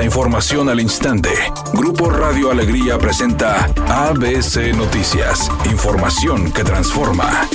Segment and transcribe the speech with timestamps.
[0.00, 1.28] La información al instante.
[1.74, 5.50] Grupo Radio Alegría presenta ABC Noticias.
[5.70, 7.46] Información que transforma.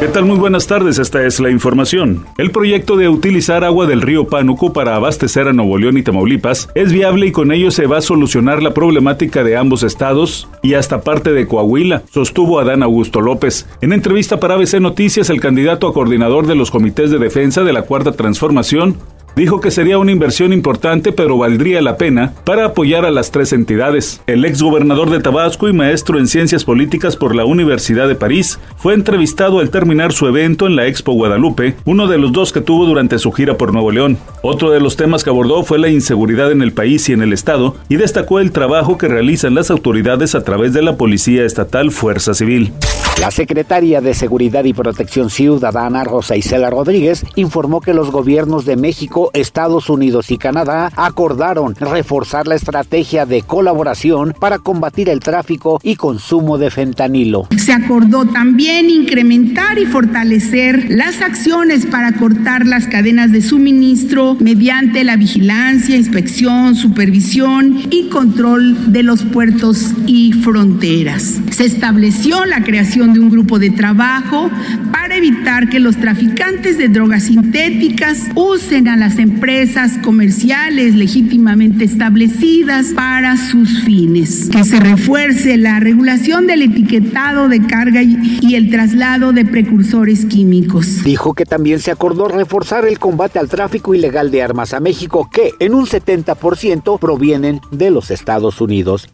[0.00, 0.24] ¿Qué tal?
[0.24, 2.26] Muy buenas tardes, esta es la información.
[2.38, 6.68] El proyecto de utilizar agua del río Pánuco para abastecer a Nuevo León y Tamaulipas
[6.74, 10.74] es viable y con ello se va a solucionar la problemática de ambos estados y
[10.74, 13.68] hasta parte de Coahuila, sostuvo Adán Augusto López.
[13.80, 17.72] En entrevista para ABC Noticias, el candidato a coordinador de los comités de defensa de
[17.72, 18.96] la Cuarta Transformación
[19.36, 23.52] dijo que sería una inversión importante pero valdría la pena para apoyar a las tres
[23.52, 24.20] entidades.
[24.26, 28.58] El ex gobernador de Tabasco y maestro en ciencias políticas por la Universidad de París
[28.76, 32.60] fue entrevistado al terminar su evento en la Expo Guadalupe, uno de los dos que
[32.60, 34.18] tuvo durante su gira por Nuevo León.
[34.42, 37.32] Otro de los temas que abordó fue la inseguridad en el país y en el
[37.32, 41.90] Estado y destacó el trabajo que realizan las autoridades a través de la Policía Estatal
[41.90, 42.72] Fuerza Civil.
[43.20, 48.76] La secretaria de Seguridad y Protección Ciudadana, Rosa Isela Rodríguez, informó que los gobiernos de
[48.76, 55.78] México, Estados Unidos y Canadá acordaron reforzar la estrategia de colaboración para combatir el tráfico
[55.84, 57.46] y consumo de fentanilo.
[57.56, 65.04] Se acordó también incrementar y fortalecer las acciones para cortar las cadenas de suministro mediante
[65.04, 71.40] la vigilancia, inspección, supervisión y control de los puertos y fronteras.
[71.50, 74.50] Se estableció la creación de un grupo de trabajo
[74.92, 82.88] para evitar que los traficantes de drogas sintéticas usen a las empresas comerciales legítimamente establecidas
[82.94, 84.48] para sus fines.
[84.50, 91.02] Que se refuerce la regulación del etiquetado de carga y el traslado de precursores químicos.
[91.04, 95.28] Dijo que también se acordó reforzar el combate al tráfico ilegal de armas a México,
[95.30, 99.08] que en un 70% provienen de los Estados Unidos.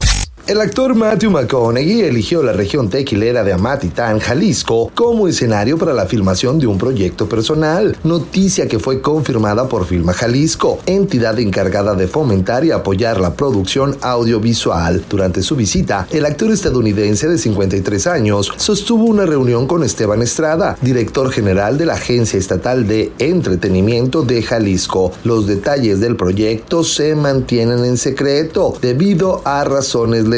[0.49, 6.07] El actor Matthew McConaughey eligió la región tequilera de Amatitán, Jalisco, como escenario para la
[6.07, 12.09] filmación de un proyecto personal, noticia que fue confirmada por Filma Jalisco, entidad encargada de
[12.09, 15.05] fomentar y apoyar la producción audiovisual.
[15.11, 20.79] Durante su visita, el actor estadounidense de 53 años sostuvo una reunión con Esteban Estrada,
[20.81, 25.13] director general de la Agencia Estatal de Entretenimiento de Jalisco.
[25.25, 30.38] Los detalles del proyecto se mantienen en secreto debido a razones legales